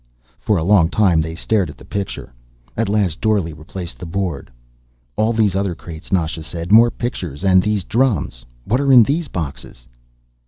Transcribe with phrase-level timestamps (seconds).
[0.39, 2.33] For a long time they stared at the picture.
[2.75, 4.49] At last Dorle replaced the board.
[5.15, 6.71] "All these other crates," Nasha said.
[6.71, 7.43] "More pictures.
[7.45, 8.43] And these drums.
[8.65, 9.85] What are in the boxes?"